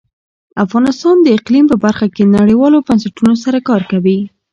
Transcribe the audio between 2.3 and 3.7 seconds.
نړیوالو بنسټونو سره